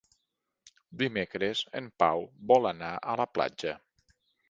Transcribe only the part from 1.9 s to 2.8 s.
Pau vol